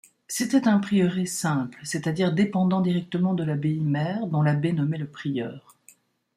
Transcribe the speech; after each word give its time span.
C'était 0.27 0.67
un 0.67 0.79
prieuré 0.79 1.27
simple, 1.27 1.79
c'est-à-dire 1.83 2.33
dépendant 2.33 2.81
directement 2.81 3.35
de 3.35 3.43
l'abbaye-mère 3.43 4.25
dont 4.25 4.41
l'abbé 4.41 4.73
nommait 4.73 4.97
le 4.97 5.05
prieur. 5.05 5.75